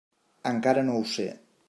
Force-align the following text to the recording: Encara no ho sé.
Encara 0.53 0.85
no 0.89 0.97
ho 1.01 1.05
sé. 1.17 1.29